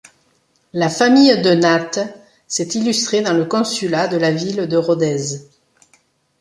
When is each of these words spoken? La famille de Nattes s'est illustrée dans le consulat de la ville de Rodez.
La 0.73 0.89
famille 0.89 1.43
de 1.43 1.51
Nattes 1.53 1.99
s'est 2.47 2.69
illustrée 2.69 3.21
dans 3.21 3.35
le 3.35 3.45
consulat 3.45 4.07
de 4.07 4.17
la 4.17 4.31
ville 4.31 4.65
de 4.67 4.75
Rodez. 4.75 5.47